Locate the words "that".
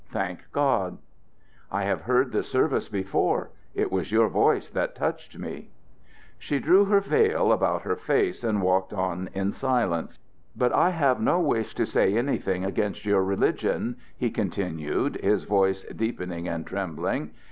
4.67-4.95